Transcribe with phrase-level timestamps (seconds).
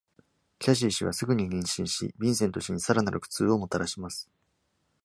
[0.57, 4.31] キャシー氏はすぐに妊娠し、ヴィンセント氏にさらなる苦痛をもたらします。